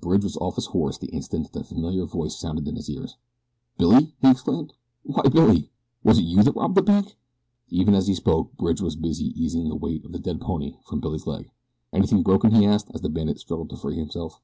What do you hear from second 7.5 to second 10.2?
Even as he spoke Bridge was busy easing the weight of the